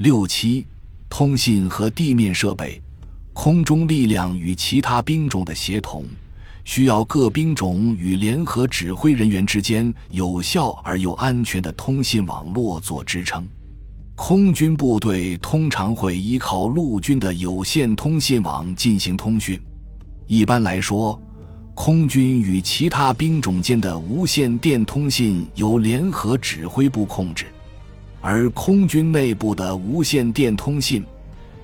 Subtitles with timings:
[0.00, 0.66] 六七，
[1.10, 2.80] 通信和地面设备，
[3.34, 6.06] 空中力量与其他兵种的协同，
[6.64, 13.46] 需要各兵种与联合指挥人员之间有效而又安全的通信网络做支撑。
[14.14, 19.60] 空军部队通常会依靠陆军的有线通信网进行通讯。
[20.26, 21.20] 一般来说，
[21.74, 27.44] 空军与其他兵种间的无线电通信由联合指挥部控制。
[28.20, 31.04] 而空军内部的无线电通信，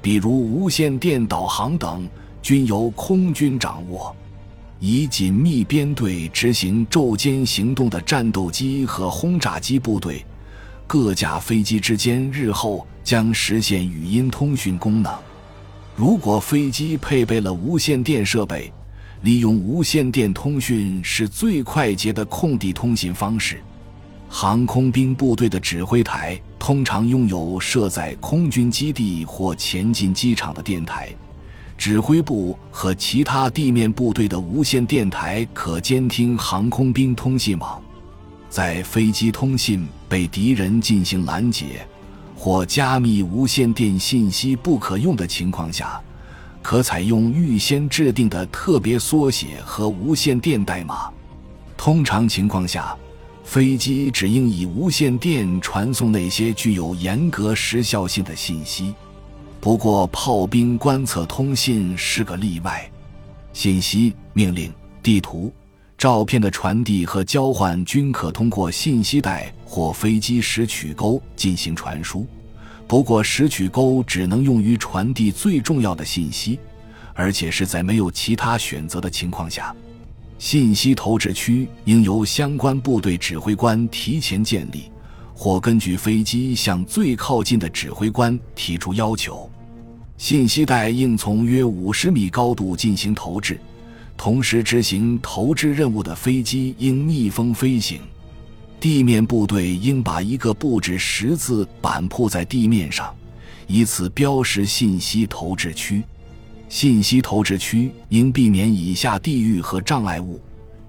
[0.00, 2.08] 比如无线电导航等，
[2.40, 4.14] 均由空军掌握。
[4.78, 10.24] 以紧密编队执行昼间行动的战斗机和轰炸机部队，
[10.86, 15.12] 各架飞机之间日后将实现语音通讯功能。
[15.94, 18.70] 如果飞机配备了无线电设备，
[19.22, 23.62] 利用无线电通讯是最快捷的空地通信方式。
[24.28, 31.08] 航空兵部队的指挥台通常拥有设在空军基地或前进机场的电台，
[31.78, 37.80] 指挥部和其他地面部队的无线电台可监听航空兵通信网。
[38.50, 41.86] 在飞机通信被敌人进行拦截
[42.36, 46.00] 或加密无线电信息不可用的情况下，
[46.62, 51.08] 可采用预先制定的特别缩写和无线电代码。
[51.76, 52.94] 通常情况下。
[53.46, 58.92] 飞机只应以无线电传送那些具有严格时效性的信息，
[59.60, 62.90] 不过炮兵观测通信是个例外。
[63.52, 64.70] 信息、命令、
[65.00, 65.50] 地图、
[65.96, 72.26] 照片的传递和交换均可通过信息带或飞机拾取钩进行传输，
[72.88, 76.58] 不过拾取钩只能用于传递最重要的信息，
[77.14, 79.74] 而且是在没有其他选择的情况下。
[80.38, 84.90] 信息投掷区应由相关部队指挥官提前建立，
[85.34, 89.50] 或根据飞机向最靠近的指挥官提出要求。
[90.18, 93.58] 信息带应从约五十米高度进行投掷，
[94.16, 98.00] 同时执行投掷任务的飞机应逆风飞行。
[98.78, 103.14] 地面部队应把一个布置十字板铺在地面上，
[103.66, 106.02] 以此标识信息投掷区。
[106.68, 110.40] 信息投掷区应避免以下地域和障碍物：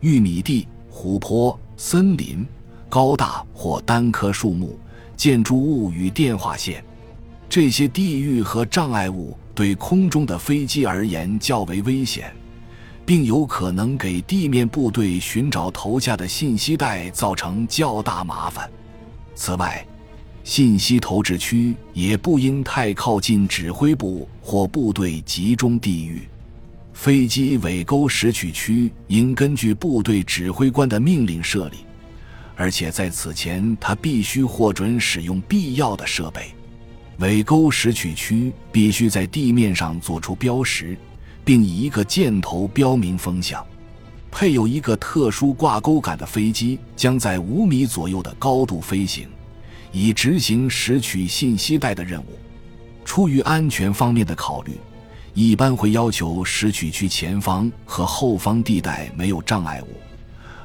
[0.01, 2.45] 玉米地、湖泊、森林、
[2.89, 4.77] 高大或单棵树木、
[5.15, 6.83] 建筑物与电话线。
[7.47, 12.35] 这些地域和障碍物对空中的飞机而言较为危险，
[13.05, 18.69] 并有可能给地面部队寻找投下的信息带造成较大麻烦。
[19.35, 19.85] 此外，
[20.47, 26.21] 信息投掷区也不应太靠近指挥部或部队集中地域。
[26.93, 31.79] 飞机尾钩拾取区应根据部队指挥官的命令设立，
[32.55, 36.53] 而且在此前他必须获准使用必要的设备。
[37.17, 40.97] 尾钩拾取区必须在地面上做出标识，
[41.43, 43.61] 并以一个箭头标明风向。
[44.31, 49.27] 配有一个特殊挂钩杆的飞机将在五米左右的高度飞行。
[49.91, 52.39] 以执行拾取信息带的任务。
[53.05, 54.77] 出于安全方面的考虑，
[55.33, 59.87] 一般会要求拾取区前方和后方地带没有障碍物，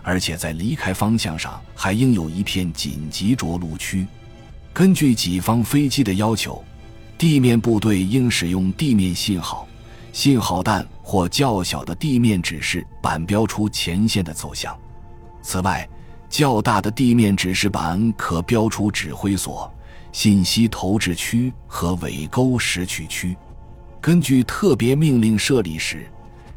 [0.02, 4.06] 而且在离开方向上还应有一片紧急着陆区。
[4.72, 6.64] 根据己方飞机的要求，
[7.16, 9.68] 地面部队应使用地面信号、
[10.12, 14.76] 信号弹或较小的地面指示板标出前线的走向。
[15.42, 15.88] 此外，
[16.32, 19.70] 较大的地面指示板可标出指挥所、
[20.12, 23.36] 信息投掷区和尾钩拾取区。
[24.00, 26.06] 根据特别命令设立时，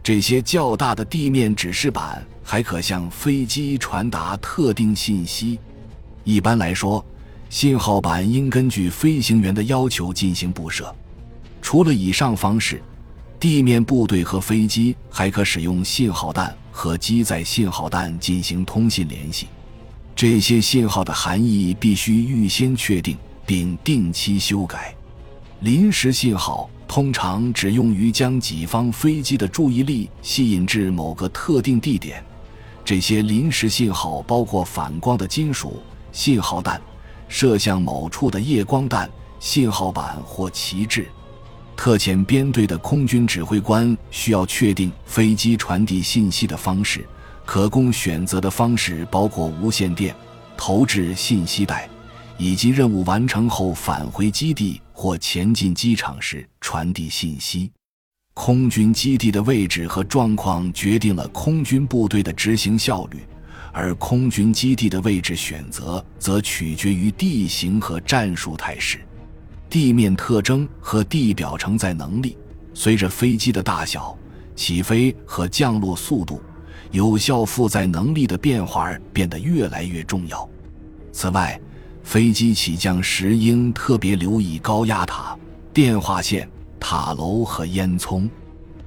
[0.02, 5.59] 这些较大的地面指示板还可向飞机传达特定信息。
[6.24, 7.06] 一般来说，
[7.50, 10.96] 信号板应根据飞行员的要求进行布设。
[11.62, 12.81] 除了以上方式，
[13.38, 19.47] 地面部队和飞机还可使用信号弹和机载信号弹进行通信联系。
[20.16, 24.96] 这些信号的含义必须预先确定并定期修改。
[25.59, 32.24] 临时信号通常只用于将己方飞机的注意力吸引至某个特定地点。
[32.86, 35.81] 这些临时信号包括反光的金属
[36.13, 36.81] 信号弹、
[37.28, 41.06] 射向某处的夜光弹、信号板或旗帜。
[41.75, 47.06] 特遣编队的空军指挥官需要确定飞机传递信息的方式。
[47.45, 50.13] 可供选择的方式包括无线电、
[50.57, 51.88] 投掷信息带，
[52.38, 57.71] 以及任务完成后返回基地或前进机场时传递信息。
[58.33, 63.19] 空军基地的位置和状况决定了空军部队的执行效率，
[63.71, 69.00] 而空军基地的位置选择则取决于地形和战术态势。
[69.69, 72.38] 地面特征和地表承载能力，
[72.74, 74.18] 随着飞机的大小、
[74.56, 76.41] 起飞和降落速度、
[76.95, 80.50] 有效负载能力的变化而变得越来越重要。
[81.12, 81.59] 此外，
[82.03, 85.38] 飞机起降时应特别留意高压塔、
[85.74, 86.50] 电话线、
[86.80, 88.30] 塔楼和烟囱，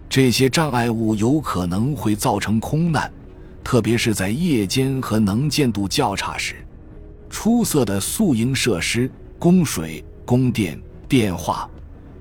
[0.09, 3.13] 这些障碍物有可能会造成空难，
[3.63, 6.55] 特别是在夜间和能见度较差时。
[7.29, 11.69] 出色的宿营设施、供水、供电、电话、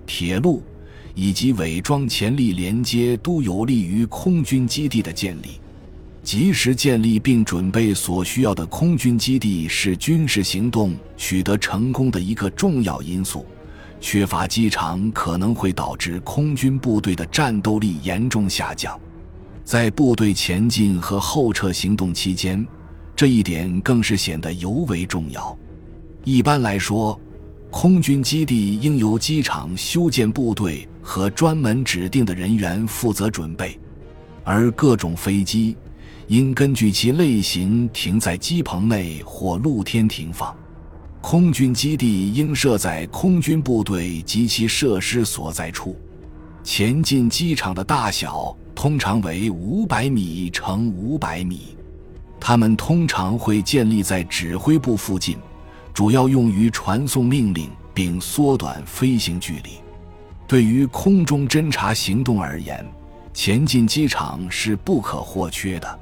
[0.05, 0.61] 铁路
[1.15, 5.61] 以及伪装潜力连接都有利于空军基地的建立。
[6.27, 13.45] 及时建立并准备所需要的空军基地是军事行动取得成功的一个重要因素。
[14.01, 18.99] 缺乏机场可能会导致空军部队的战斗力严重下降。
[19.63, 22.67] 在部队前进和后撤行动期间，
[23.15, 25.57] 这一点更是显得尤为重要。
[26.25, 27.17] 一般来说，
[27.71, 33.79] 空军基地应由机场修建部队和专门指定的人员负责准备，
[34.43, 35.77] 而各种飞机。
[36.27, 40.55] 应根据其类型停在机棚内或露天停放。
[41.21, 45.97] 空军基地应设在空军部队及其设施所在处。
[46.63, 51.77] 前进机场的大小通常为五百米乘五百米，
[52.39, 55.37] 它们通常会建立在指挥部附近，
[55.93, 59.79] 主要用于传送命令并缩短飞行距离。
[60.45, 62.85] 对于空中侦察行动而言，
[63.33, 65.99] 前进机场是不可或缺的。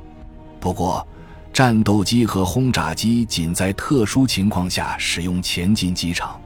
[0.65, 1.07] 不过，
[1.53, 6.41] 战斗机和轰炸机仅在特殊情况下使用前进机场。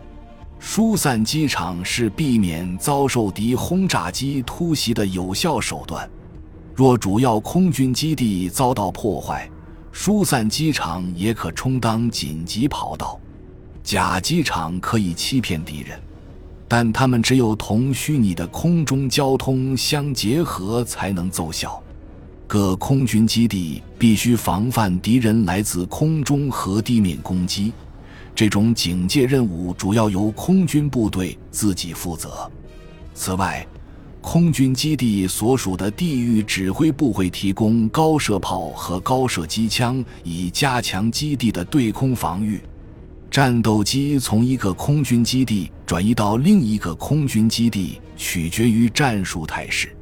[0.59, 6.05] 疏散机场是避免遭受敌轰炸机突袭的有效手段。
[6.75, 9.49] 若主要空军基地遭到破坏，
[9.93, 13.17] 疏散机场也可充当紧急跑道。
[13.81, 15.97] 假机场可以欺骗敌人，
[16.67, 21.81] 但它们只有同虚拟的空中交通相结合才能奏效。
[22.49, 27.71] 各空军基地必须防范敌人来自空中和地面攻击，
[28.33, 32.49] 这种警戒任务主要由空军部队自己负责。
[33.13, 33.63] 此外，
[34.19, 42.59] 空军基地所属的地域指挥部会提供高射炮和高射机枪，以加强基地的对空防御。
[43.29, 49.95] 战斗机从一个空军基地转移到另一个空军基地，取决于战术态势。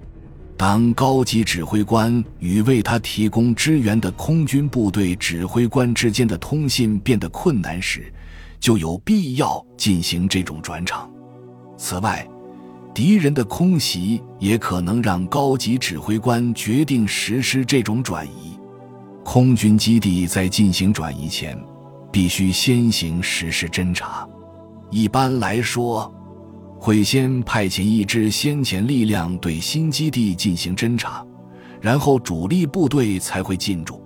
[0.57, 8.11] 当高级指挥官与为他提供支援的空军部队指挥官之间的通信变得困难时，
[8.59, 11.07] 就有必要进行这种转场。
[11.77, 12.27] 此外，
[12.91, 18.57] 敌人的空袭也可能让高级指挥官决定实施这种转移。
[19.23, 21.55] 空军基地在进行转移前，
[22.11, 24.27] 必须先行实施侦察。
[24.89, 26.11] 一般来说。
[26.79, 31.25] 会先派遣一支先遣力量对新基地进行侦查，
[31.81, 34.01] 然后主力部队才会进驻。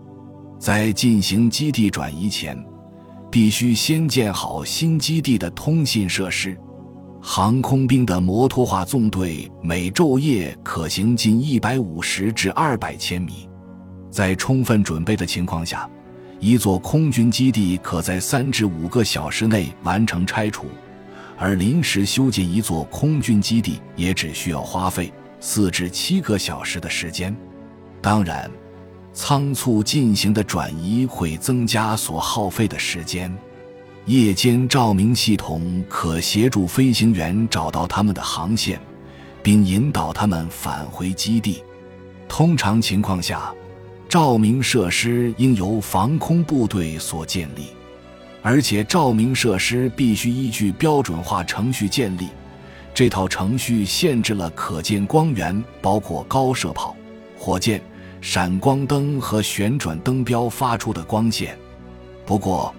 [0.58, 2.58] 在进行基地转移前，
[3.30, 6.58] 必须先建好新基地的通信设施。
[7.22, 13.48] 航空兵的摩托化纵队每昼夜可行近一百五十至二百千米，
[14.10, 15.88] 在充分准备的情况下，
[16.40, 20.66] 一座空军基地可在三至五个小时内完成拆除。
[21.42, 27.36] 而临时修建一座空军基地也只需要花费四至七个小时的时间。
[28.00, 28.50] 当然，
[29.12, 33.36] 仓促进行的转移会增加所耗费的时间。
[34.06, 38.80] 夜间照明系统可协助飞行员找到他们的航线，
[39.42, 41.64] 并引导他们返回基地。
[42.30, 43.52] 通常情况下，
[44.08, 47.70] 照明设施应由防空部队所建立。
[48.44, 52.30] 而且，照明设施必须依据标准化程序建立。
[52.94, 56.96] 这套程序限制了可见光源，包括高射炮、
[57.38, 57.82] 火箭、
[58.20, 61.58] 闪光灯和旋转灯标发出的光线。
[62.26, 62.74] 不过，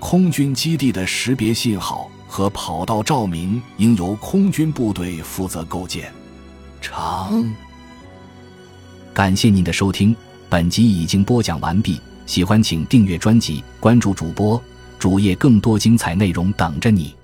[0.00, 6.12] 空军基地的识别信号和跑道照明应由空军部队负责构建。
[6.80, 7.42] 长。
[9.14, 10.14] 感谢您的收听，
[10.50, 12.00] 本集已经播讲完毕。
[12.26, 14.60] 喜欢请订阅专辑，关注主播。
[15.04, 17.14] 主页更多精彩内容等着你。